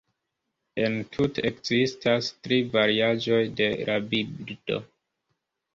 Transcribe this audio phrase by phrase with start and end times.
[0.85, 4.83] Entute ekzistas tri variaĵoj de la bildo.